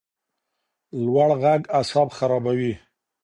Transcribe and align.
لوړ 1.03 1.29
غږ 1.41 1.61
اعصاب 1.77 2.09
خرابوي 2.17 2.73